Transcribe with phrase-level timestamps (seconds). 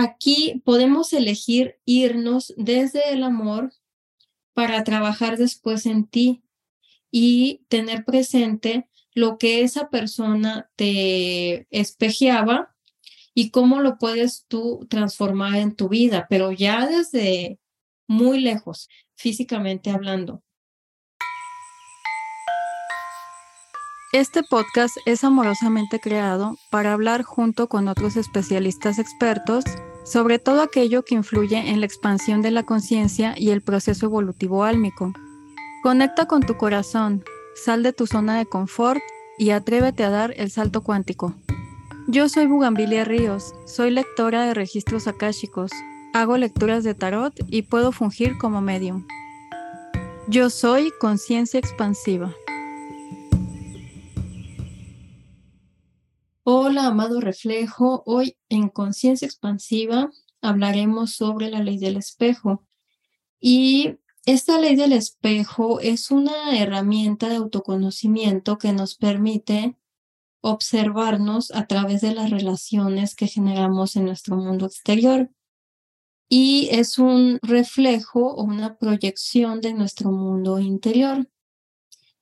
[0.00, 3.72] Aquí podemos elegir irnos desde el amor
[4.52, 6.44] para trabajar después en ti
[7.10, 12.76] y tener presente lo que esa persona te espejeaba
[13.34, 17.58] y cómo lo puedes tú transformar en tu vida, pero ya desde
[18.06, 20.44] muy lejos, físicamente hablando.
[24.12, 29.64] Este podcast es amorosamente creado para hablar junto con otros especialistas expertos
[30.02, 34.64] sobre todo aquello que influye en la expansión de la conciencia y el proceso evolutivo
[34.64, 35.12] álmico.
[35.82, 37.22] Conecta con tu corazón,
[37.54, 39.02] sal de tu zona de confort
[39.36, 41.34] y atrévete a dar el salto cuántico.
[42.06, 45.70] Yo soy Bugambilia Ríos, soy lectora de registros akáshicos,
[46.14, 49.06] hago lecturas de tarot y puedo fungir como medium.
[50.28, 52.34] Yo soy conciencia expansiva.
[56.50, 58.02] Hola, amado reflejo.
[58.06, 62.64] Hoy en Conciencia Expansiva hablaremos sobre la ley del espejo.
[63.38, 69.76] Y esta ley del espejo es una herramienta de autoconocimiento que nos permite
[70.40, 75.30] observarnos a través de las relaciones que generamos en nuestro mundo exterior.
[76.30, 81.28] Y es un reflejo o una proyección de nuestro mundo interior.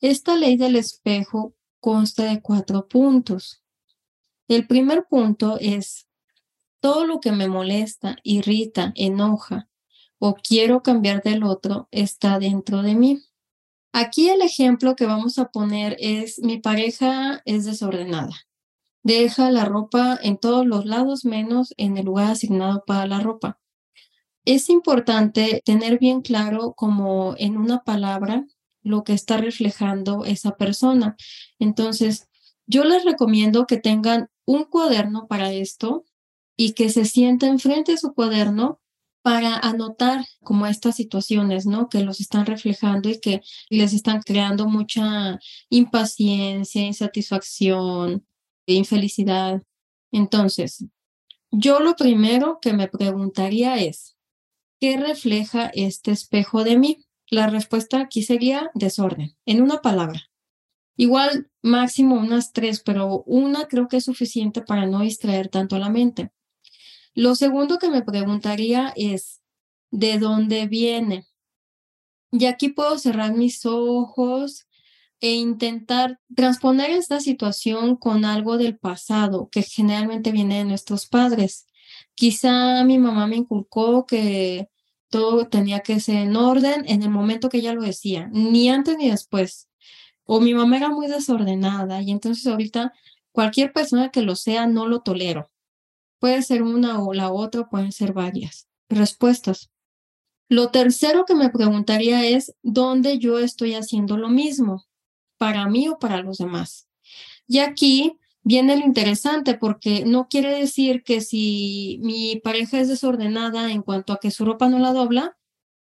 [0.00, 3.62] Esta ley del espejo consta de cuatro puntos.
[4.48, 6.06] El primer punto es
[6.80, 9.68] todo lo que me molesta, irrita, enoja
[10.18, 13.22] o quiero cambiar del otro está dentro de mí.
[13.92, 18.34] Aquí el ejemplo que vamos a poner es mi pareja es desordenada.
[19.02, 23.58] Deja la ropa en todos los lados menos en el lugar asignado para la ropa.
[24.44, 28.46] Es importante tener bien claro como en una palabra
[28.82, 31.16] lo que está reflejando esa persona.
[31.58, 32.28] Entonces,
[32.66, 36.04] yo les recomiendo que tengan un cuaderno para esto
[36.56, 38.80] y que se sienten frente a su cuaderno
[39.22, 41.88] para anotar como estas situaciones, ¿no?
[41.88, 48.24] Que los están reflejando y que les están creando mucha impaciencia, insatisfacción,
[48.66, 49.62] infelicidad.
[50.12, 50.86] Entonces,
[51.50, 54.16] yo lo primero que me preguntaría es,
[54.80, 57.04] ¿qué refleja este espejo de mí?
[57.28, 60.25] La respuesta aquí sería desorden, en una palabra.
[60.96, 65.90] Igual máximo unas tres, pero una creo que es suficiente para no distraer tanto la
[65.90, 66.30] mente.
[67.14, 69.40] Lo segundo que me preguntaría es,
[69.90, 71.26] ¿de dónde viene?
[72.32, 74.66] Y aquí puedo cerrar mis ojos
[75.20, 81.66] e intentar transponer esta situación con algo del pasado, que generalmente viene de nuestros padres.
[82.14, 84.68] Quizá mi mamá me inculcó que
[85.08, 88.98] todo tenía que ser en orden en el momento que ella lo decía, ni antes
[88.98, 89.65] ni después
[90.26, 92.92] o mi mamá era muy desordenada y entonces ahorita
[93.32, 95.50] cualquier persona que lo sea no lo tolero.
[96.18, 99.70] Puede ser una o la otra, pueden ser varias respuestas.
[100.48, 104.84] Lo tercero que me preguntaría es dónde yo estoy haciendo lo mismo,
[105.38, 106.88] para mí o para los demás.
[107.46, 113.72] Y aquí viene lo interesante porque no quiere decir que si mi pareja es desordenada
[113.72, 115.36] en cuanto a que su ropa no la dobla,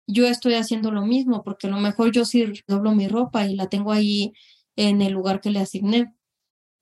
[0.06, 3.56] yo estoy haciendo lo mismo, porque a lo mejor yo sí doblo mi ropa y
[3.56, 4.32] la tengo ahí
[4.76, 6.14] en el lugar que le asigné.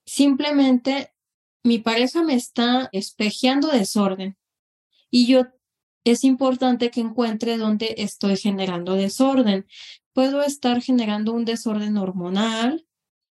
[0.06, 1.14] Simplemente
[1.62, 4.36] mi pareja me está espejeando desorden
[5.10, 5.46] y yo
[6.04, 9.66] es importante que encuentre dónde estoy generando desorden.
[10.12, 12.86] Puedo estar generando un desorden hormonal,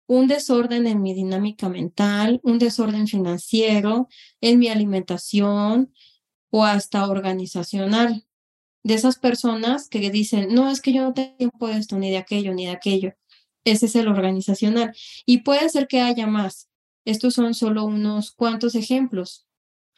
[0.06, 4.08] un desorden en mi dinámica mental, un desorden financiero,
[4.40, 5.92] en mi alimentación
[6.50, 8.24] o hasta organizacional
[8.82, 12.10] de esas personas que dicen, no, es que yo no tengo tiempo de esto, ni
[12.10, 13.14] de aquello, ni de aquello.
[13.64, 14.94] Ese es el organizacional.
[15.26, 16.68] Y puede ser que haya más.
[17.04, 19.46] Estos son solo unos cuantos ejemplos.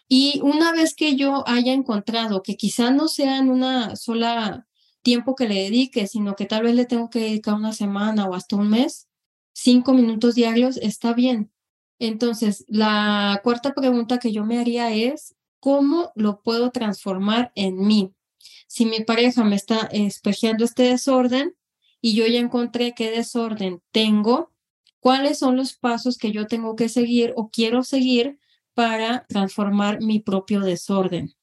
[0.08, 4.66] Y una vez que yo haya encontrado que quizá no sea en una sola
[5.02, 8.34] tiempo que le dedique, sino que tal vez le tengo que dedicar una semana o
[8.34, 9.08] hasta un mes,
[9.52, 11.52] cinco minutos diarios, está bien.
[11.98, 18.12] Entonces, la cuarta pregunta que yo me haría es, ¿cómo lo puedo transformar en mí?
[18.72, 21.54] Si mi pareja me está espejeando este desorden
[22.00, 24.50] y yo ya encontré qué desorden tengo,
[24.98, 28.38] cuáles son los pasos que yo tengo que seguir o quiero seguir
[28.72, 31.34] para transformar mi propio desorden.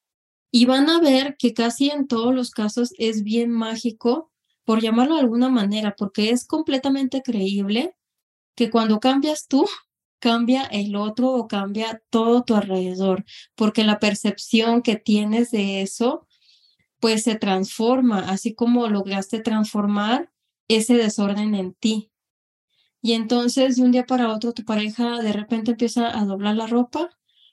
[0.50, 4.32] Y van a ver que casi en todos los casos es bien mágico,
[4.64, 7.96] por llamarlo de alguna manera, porque es completamente creíble
[8.56, 9.68] que cuando cambias tú,
[10.18, 13.24] cambia el otro o cambia todo tu alrededor,
[13.54, 16.26] porque la percepción que tienes de eso
[17.00, 20.32] pues se transforma, así como lograste transformar
[20.68, 22.12] ese desorden en ti.
[23.02, 26.68] Y entonces de un día para otro tu pareja de repente empieza a doblar la
[26.68, 27.10] ropa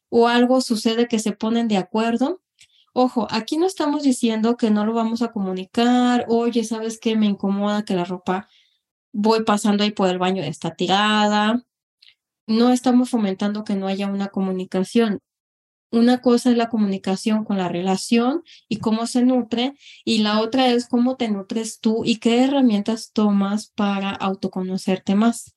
[0.08, 2.42] o algo sucede que se ponen de acuerdo
[2.98, 7.14] Ojo, aquí no estamos diciendo que no lo vamos a comunicar, oye, ¿sabes qué?
[7.14, 8.48] Me incomoda que la ropa
[9.12, 11.62] voy pasando ahí por el baño está tirada.
[12.46, 15.20] No estamos fomentando que no haya una comunicación.
[15.90, 19.74] Una cosa es la comunicación con la relación y cómo se nutre,
[20.04, 25.54] y la otra es cómo te nutres tú y qué herramientas tomas para autoconocerte más.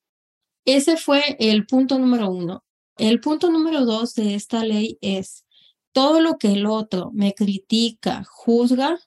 [0.64, 2.64] Ese fue el punto número uno.
[2.96, 5.44] El punto número dos de esta ley es
[5.92, 9.00] todo lo que el otro me critica, juzga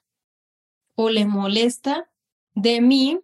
[0.94, 2.10] o le molesta
[2.54, 3.20] de mí,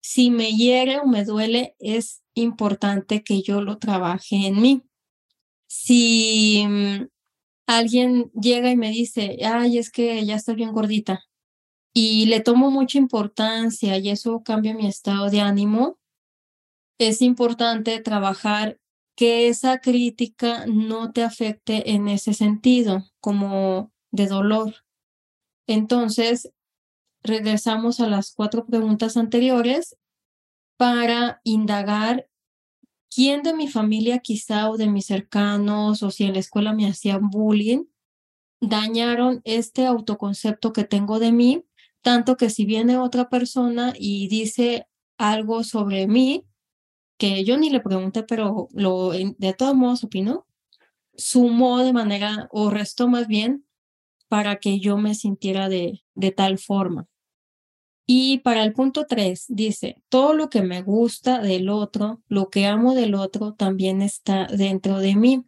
[0.00, 4.82] si me hiere o me duele, es importante que yo lo trabaje en mí.
[5.66, 6.66] Si
[7.66, 11.24] alguien llega y me dice, ay, es que ya estoy bien gordita,
[11.94, 15.98] y le tomo mucha importancia y eso cambia mi estado de ánimo,
[16.98, 18.78] es importante trabajar
[19.14, 24.74] que esa crítica no te afecte en ese sentido, como de dolor.
[25.66, 26.50] Entonces,
[27.22, 29.96] regresamos a las cuatro preguntas anteriores
[30.78, 32.28] para indagar
[33.14, 36.86] quién de mi familia quizá o de mis cercanos o si en la escuela me
[36.86, 37.84] hacían bullying,
[38.60, 41.64] dañaron este autoconcepto que tengo de mí,
[42.00, 44.86] tanto que si viene otra persona y dice
[45.18, 46.46] algo sobre mí,
[47.18, 50.46] que yo ni le pregunté, pero lo, de todos modos opinó,
[51.14, 53.66] sumó de manera, o restó más bien,
[54.28, 57.06] para que yo me sintiera de, de tal forma.
[58.14, 62.66] Y para el punto tres, dice, todo lo que me gusta del otro, lo que
[62.66, 65.46] amo del otro, también está dentro de mí.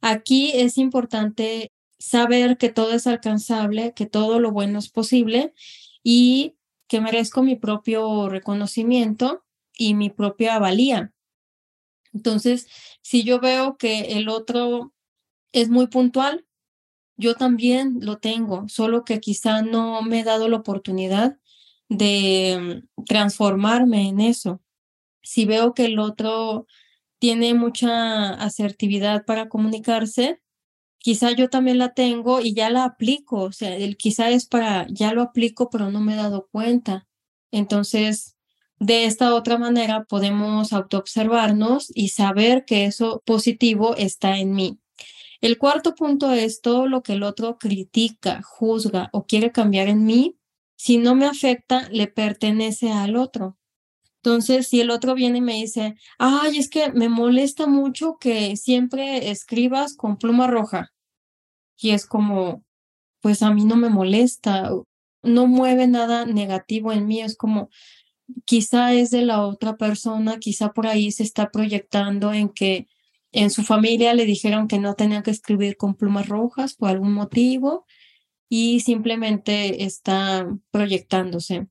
[0.00, 5.52] Aquí es importante saber que todo es alcanzable, que todo lo bueno es posible
[6.04, 6.54] y
[6.86, 9.44] que merezco mi propio reconocimiento
[9.76, 11.12] y mi propia valía.
[12.12, 12.68] Entonces,
[13.02, 14.94] si yo veo que el otro
[15.50, 16.46] es muy puntual,
[17.16, 21.40] yo también lo tengo, solo que quizá no me he dado la oportunidad
[21.88, 24.62] de mm, transformarme en eso.
[25.22, 26.66] Si veo que el otro
[27.18, 30.40] tiene mucha asertividad para comunicarse,
[30.98, 34.86] quizá yo también la tengo y ya la aplico, o sea, el quizá es para,
[34.90, 37.06] ya lo aplico, pero no me he dado cuenta.
[37.50, 38.36] Entonces,
[38.78, 44.78] de esta otra manera podemos autoobservarnos y saber que eso positivo está en mí.
[45.40, 50.04] El cuarto punto es todo lo que el otro critica, juzga o quiere cambiar en
[50.04, 50.37] mí,
[50.78, 53.58] si no me afecta, le pertenece al otro.
[54.22, 58.56] Entonces, si el otro viene y me dice, ay, es que me molesta mucho que
[58.56, 60.92] siempre escribas con pluma roja.
[61.76, 62.64] Y es como,
[63.20, 64.70] pues a mí no me molesta,
[65.22, 67.70] no mueve nada negativo en mí, es como,
[68.44, 72.86] quizá es de la otra persona, quizá por ahí se está proyectando en que
[73.32, 77.14] en su familia le dijeron que no tenía que escribir con plumas rojas por algún
[77.14, 77.84] motivo
[78.48, 81.68] y simplemente está proyectándose.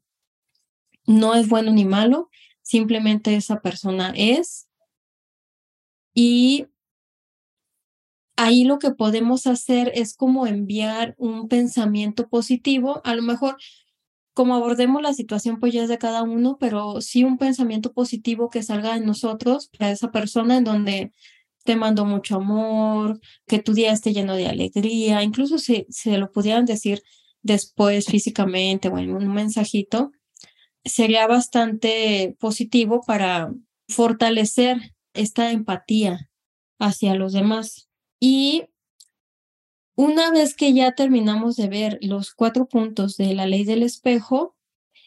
[1.06, 2.30] No es bueno ni malo,
[2.62, 4.68] simplemente esa persona es.
[6.14, 6.68] Y
[8.36, 13.58] ahí lo que podemos hacer es como enviar un pensamiento positivo, a lo mejor
[14.34, 18.52] como abordemos la situación, pues ya es de cada uno, pero sí un pensamiento positivo
[18.52, 21.12] que salga de nosotros para esa persona en donde
[21.68, 26.32] te mando mucho amor, que tu día esté lleno de alegría, incluso si se lo
[26.32, 27.04] pudieran decir
[27.42, 30.12] después físicamente o en un mensajito,
[30.86, 33.54] sería bastante positivo para
[33.90, 36.30] fortalecer esta empatía
[36.80, 37.90] hacia los demás.
[38.18, 38.64] Y
[39.98, 44.56] una vez que ya terminamos de ver los cuatro puntos de la ley del espejo,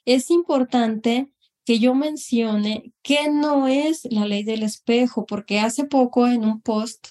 [0.05, 1.33] es importante
[1.71, 6.61] que yo mencione qué no es la ley del espejo, porque hace poco en un
[6.61, 7.11] post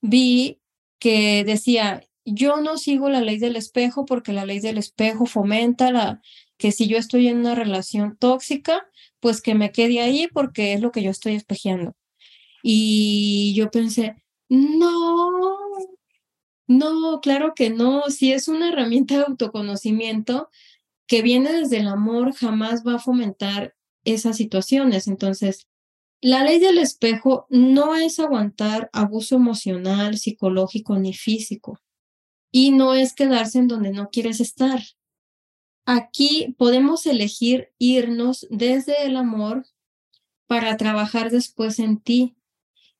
[0.00, 0.58] vi
[0.98, 5.92] que decía, yo no sigo la ley del espejo porque la ley del espejo fomenta
[5.92, 6.22] la,
[6.56, 8.88] que si yo estoy en una relación tóxica,
[9.20, 11.94] pues que me quede ahí porque es lo que yo estoy espejeando.
[12.62, 14.16] Y yo pensé,
[14.48, 15.30] no,
[16.66, 18.04] no, claro que no.
[18.08, 20.48] Si es una herramienta de autoconocimiento
[21.06, 25.06] que viene desde el amor, jamás va a fomentar esas situaciones.
[25.06, 25.68] Entonces,
[26.20, 31.80] la ley del espejo no es aguantar abuso emocional, psicológico ni físico.
[32.52, 34.82] Y no es quedarse en donde no quieres estar.
[35.86, 39.66] Aquí podemos elegir irnos desde el amor
[40.46, 42.36] para trabajar después en ti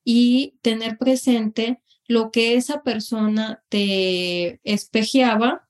[0.04, 5.68] y tener presente lo que esa persona te espejeaba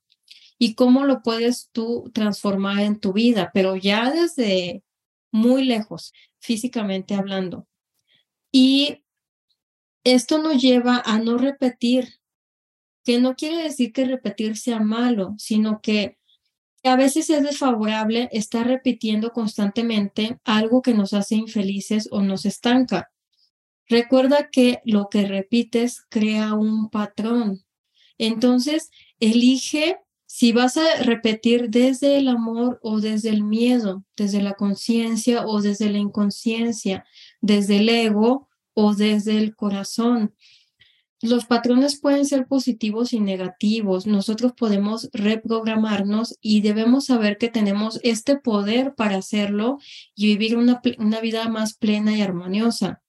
[0.57, 4.83] y cómo lo puedes tú transformar en tu vida, pero ya desde
[5.31, 7.67] muy lejos, físicamente hablando.
[8.51, 9.03] Y
[10.03, 12.19] esto nos lleva a no repetir
[13.03, 16.17] que no quiere decir que repetir sea malo, sino que
[16.83, 23.11] a veces es desfavorable estar repitiendo constantemente algo que nos hace infelices o nos estanca.
[23.87, 27.63] Recuerda que lo que repites crea un patrón.
[28.17, 29.97] Entonces, elige
[30.33, 35.61] si vas a repetir desde el amor o desde el miedo, desde la conciencia o
[35.61, 37.03] desde la inconsciencia,
[37.41, 40.33] desde el ego o desde el corazón
[41.21, 44.07] los patrones pueden ser positivos y negativos.
[44.07, 49.79] Nosotros podemos reprogramarnos y debemos saber que tenemos este poder para hacerlo
[50.15, 53.03] y vivir una, una, vida más plena y armoniosa.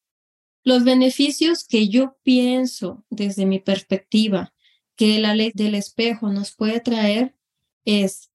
[0.64, 4.51] Los beneficios que yo pienso desde mi perspectiva
[5.02, 7.34] que la ley del espejo nos puede traer
[7.84, 8.30] es,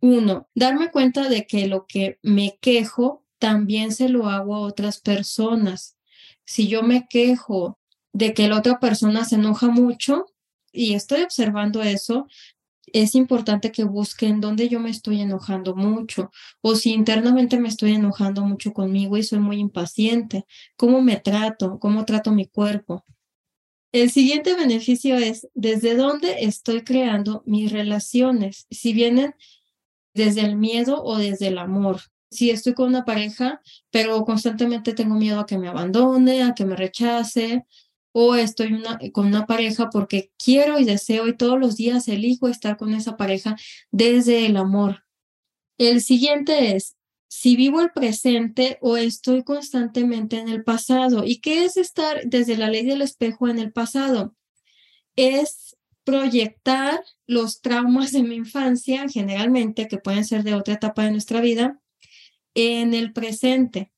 [0.00, 4.98] uno, darme cuenta de que lo que me quejo también se lo hago a otras
[4.98, 5.96] personas.
[6.44, 7.78] Si yo me quejo
[8.12, 10.26] de que la otra persona se enoja mucho
[10.72, 12.26] y estoy observando eso,
[12.92, 17.92] es importante que busquen dónde yo me estoy enojando mucho o si internamente me estoy
[17.92, 23.04] enojando mucho conmigo y soy muy impaciente, cómo me trato, cómo trato mi cuerpo.
[23.92, 29.34] El siguiente beneficio es desde dónde estoy creando mis relaciones, si vienen
[30.14, 32.00] desde el miedo o desde el amor.
[32.30, 36.64] Si estoy con una pareja, pero constantemente tengo miedo a que me abandone, a que
[36.64, 37.64] me rechace,
[38.12, 38.80] o estoy
[39.12, 43.16] con una pareja porque quiero y deseo y todos los días elijo estar con esa
[43.16, 43.56] pareja
[43.90, 45.04] desde el amor.
[45.78, 46.96] El siguiente es,
[47.30, 51.22] si vivo el presente o estoy constantemente en el pasado.
[51.24, 54.34] ¿Y qué es estar desde la ley del espejo en el pasado?
[55.14, 61.12] Es proyectar los traumas de mi infancia, generalmente, que pueden ser de otra etapa de
[61.12, 61.80] nuestra vida,
[62.54, 63.92] en el presente.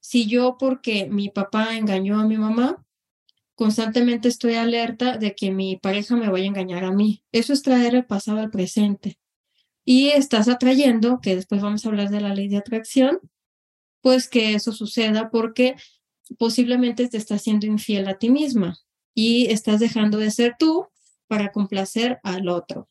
[0.00, 2.86] Si yo, porque mi papá engañó a mi mamá,
[3.54, 7.22] constantemente estoy alerta de que mi pareja me vaya a engañar a mí.
[7.32, 9.18] Eso es traer el pasado al presente.
[9.84, 13.18] Y estás atrayendo, que después vamos a hablar de la ley de atracción,
[14.00, 15.76] pues que eso suceda porque
[16.38, 18.78] posiblemente te estás siendo infiel a ti misma
[19.14, 20.86] y estás dejando de ser tú
[21.26, 22.88] para complacer al otro.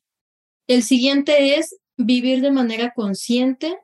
[0.67, 3.77] El siguiente es vivir de manera consciente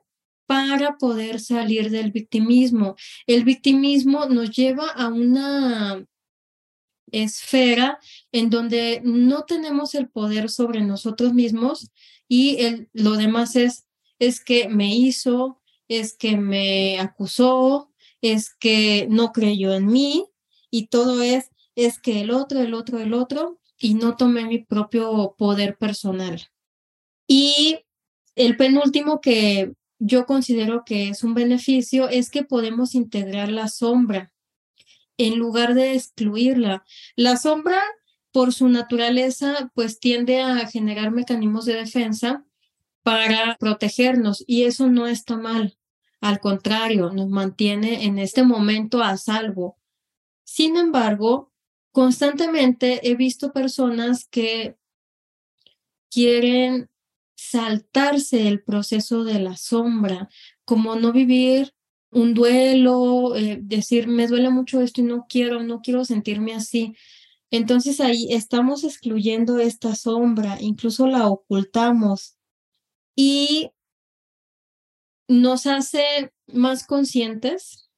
[0.46, 2.96] para poder salir del victimismo.
[3.26, 6.04] El victimismo nos lleva a una
[7.12, 7.98] esfera
[8.32, 11.90] en donde no tenemos el poder sobre nosotros mismos
[12.28, 13.86] y el, lo demás es,
[14.18, 20.26] es que me hizo, es que me acusó, es que no creyó en mí
[20.70, 24.58] y todo es, es que el otro, el otro, el otro y no tomé mi
[24.58, 26.48] propio poder personal.
[27.26, 27.80] Y
[28.34, 34.32] el penúltimo que yo considero que es un beneficio es que podemos integrar la sombra
[35.16, 36.84] en lugar de excluirla.
[37.16, 37.82] La sombra,
[38.32, 42.44] por su naturaleza, pues tiende a generar mecanismos de defensa
[43.02, 45.78] para protegernos y eso no está mal.
[46.20, 49.78] Al contrario, nos mantiene en este momento a salvo.
[50.44, 51.52] Sin embargo,
[51.92, 54.76] constantemente he visto personas que
[56.10, 56.90] quieren
[57.34, 60.28] saltarse el proceso de la sombra,
[60.64, 61.72] como no vivir
[62.10, 66.96] un duelo, eh, decir, me duele mucho esto y no quiero, no quiero sentirme así.
[67.50, 72.36] Entonces ahí estamos excluyendo esta sombra, incluso la ocultamos
[73.16, 73.70] y
[75.28, 77.90] nos hace más conscientes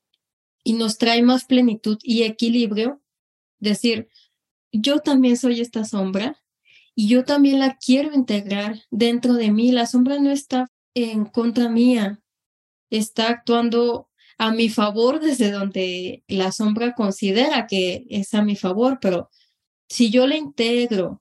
[0.62, 3.02] y nos trae más plenitud y equilibrio.
[3.58, 4.08] Decir,
[4.72, 6.42] yo también soy esta sombra
[6.94, 9.72] y yo también la quiero integrar dentro de mí.
[9.72, 12.20] La sombra no está en contra mía,
[12.90, 18.98] está actuando a mi favor desde donde la sombra considera que es a mi favor,
[19.00, 19.28] pero
[19.90, 21.20] si yo le integro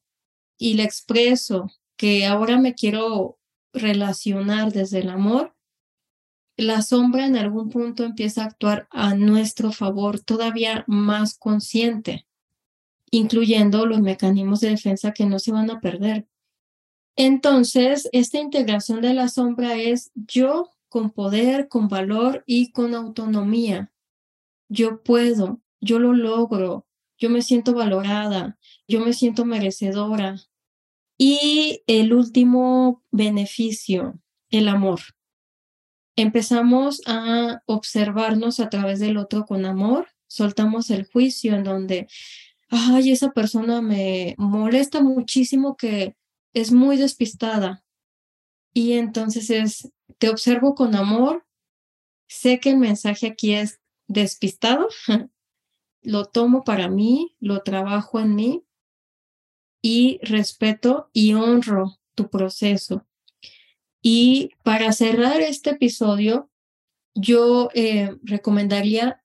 [0.58, 3.40] y le expreso que ahora me quiero
[3.74, 5.56] relacionar desde el amor,
[6.56, 12.28] la sombra en algún punto empieza a actuar a nuestro favor todavía más consciente,
[13.12, 16.28] incluyendo los mecanismos de defensa que no se van a perder.
[17.16, 23.92] Entonces, esta integración de la sombra es yo con poder, con valor y con autonomía.
[24.68, 26.86] Yo puedo, yo lo logro,
[27.20, 28.58] yo me siento valorada,
[28.88, 30.38] yo me siento merecedora.
[31.18, 35.02] Y el último beneficio, el amor.
[36.16, 42.08] Empezamos a observarnos a través del otro con amor, soltamos el juicio en donde,
[42.70, 46.16] ay, esa persona me molesta muchísimo que
[46.54, 47.84] es muy despistada.
[48.74, 51.46] Y entonces es, te observo con amor,
[52.28, 54.88] sé que el mensaje aquí es despistado,
[56.02, 58.64] lo tomo para mí, lo trabajo en mí
[59.82, 63.06] y respeto y honro tu proceso.
[64.02, 66.50] Y para cerrar este episodio,
[67.16, 69.24] yo eh, recomendaría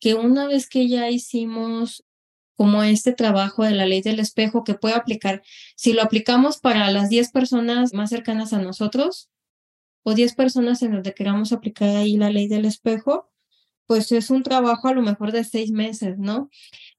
[0.00, 2.04] que una vez que ya hicimos
[2.56, 5.42] como este trabajo de la ley del espejo que puede aplicar,
[5.76, 9.30] si lo aplicamos para las 10 personas más cercanas a nosotros
[10.02, 13.29] o 10 personas en donde queramos aplicar ahí la ley del espejo,
[13.90, 16.48] pues es un trabajo a lo mejor de seis meses, ¿no?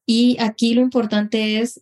[0.06, 1.82] Y aquí lo importante es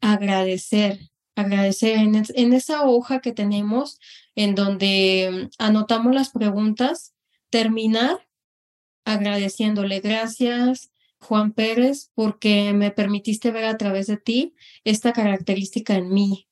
[0.00, 0.98] agradecer,
[1.36, 4.00] agradecer en, esa hoja que tenemos
[4.34, 7.14] en donde anotamos las preguntas,
[7.50, 8.26] terminar
[9.04, 16.08] agradeciéndole gracias, Juan Pérez, porque me permitiste ver a través de ti esta característica en
[16.08, 16.48] mí.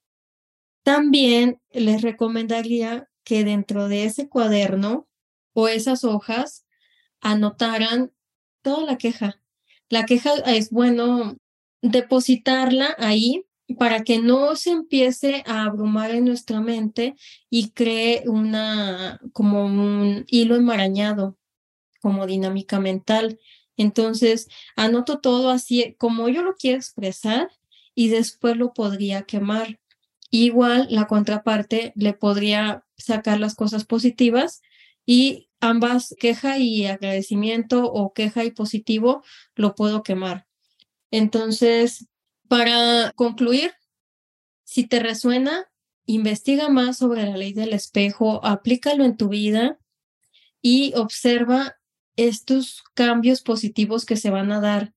[0.84, 5.08] También les recomendaría que dentro de ese cuaderno
[5.54, 6.65] o esas hojas
[7.20, 8.12] anotaran
[8.62, 9.40] toda la queja.
[9.88, 11.36] La queja es bueno
[11.82, 13.44] depositarla ahí
[13.78, 17.16] para que no se empiece a abrumar en nuestra mente
[17.50, 21.36] y cree una como un hilo enmarañado
[22.00, 23.40] como dinámica mental.
[23.76, 27.50] Entonces, anoto todo así como yo lo quiero expresar
[27.94, 29.80] y después lo podría quemar.
[30.30, 34.62] Igual la contraparte le podría sacar las cosas positivas
[35.04, 39.22] y ambas, queja y agradecimiento o queja y positivo,
[39.54, 40.46] lo puedo quemar.
[41.10, 42.06] Entonces,
[42.48, 43.72] para concluir,
[44.64, 45.70] si te resuena,
[46.06, 49.78] investiga más sobre la ley del espejo, aplícalo en tu vida
[50.62, 51.76] y observa
[52.16, 54.94] estos cambios positivos que se van a dar.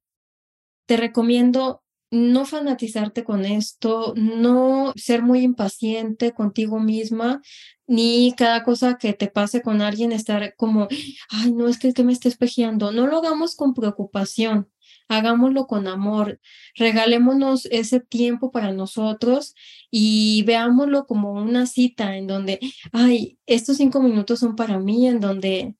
[0.85, 7.41] Te recomiendo no fanatizarte con esto, no ser muy impaciente contigo misma,
[7.87, 10.87] ni cada cosa que te pase con alguien estar como,
[11.29, 12.91] ay, no es que, que me esté espejeando.
[12.91, 14.69] No lo hagamos con preocupación,
[15.07, 16.39] hagámoslo con amor,
[16.75, 19.55] regalémonos ese tiempo para nosotros
[19.91, 22.59] y veámoslo como una cita en donde,
[22.91, 25.75] ay, estos cinco minutos son para mí, en donde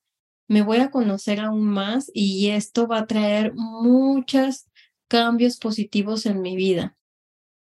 [0.48, 4.66] me voy a conocer aún más y esto va a traer muchos
[5.10, 6.96] cambios positivos en mi vida.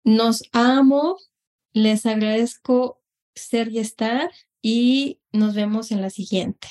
[0.04, 1.18] Nos amo,
[1.72, 3.02] les agradezco
[3.34, 4.30] ser y estar
[4.62, 6.68] y nos vemos en la siguiente.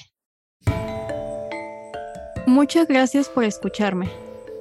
[2.46, 4.10] Muchas gracias por escucharme.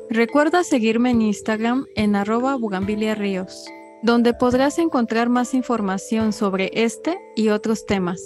[0.10, 3.66] Recuerda seguirme en Instagram en arroba bugambiliaríos,
[4.02, 8.22] donde podrás encontrar más información sobre este y otros temas.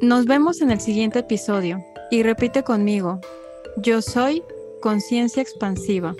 [0.00, 1.84] Nos vemos en el siguiente episodio.
[2.12, 3.20] Y repite conmigo,
[3.76, 4.42] yo soy
[4.80, 6.14] conciencia expansiva.